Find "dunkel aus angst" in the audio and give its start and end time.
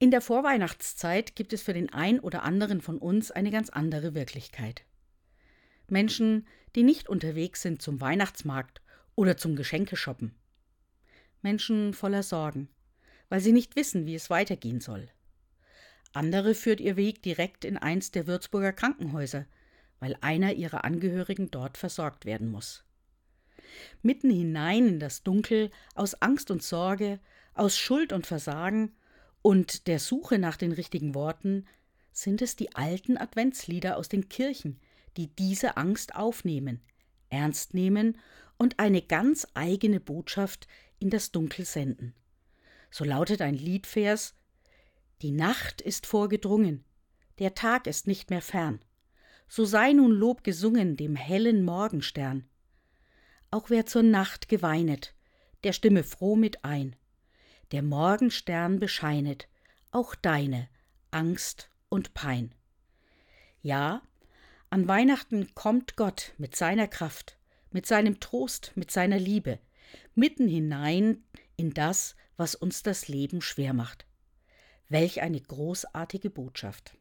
25.24-26.52